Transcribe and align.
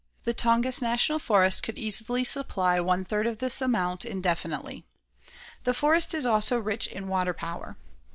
The 0.23 0.33
Tongass 0.33 0.81
National 0.81 1.19
Forest 1.19 1.61
could 1.61 1.77
easily 1.77 2.23
supply 2.23 2.79
one 2.79 3.05
third 3.05 3.27
of 3.27 3.37
this 3.37 3.61
amount 3.61 4.03
indefinitely. 4.03 4.83
This 5.63 5.77
forest 5.77 6.15
is 6.15 6.25
also 6.25 6.57
rich 6.57 6.87
in 6.87 7.07
water 7.07 7.35
power. 7.35 7.77